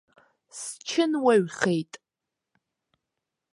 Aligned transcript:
Счынуаҩхеит! 0.87 1.91